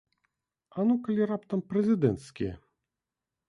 А 0.77 0.85
ну 0.87 0.95
калі 1.05 1.29
раптам 1.33 1.63
прэзідэнцкія? 1.75 2.53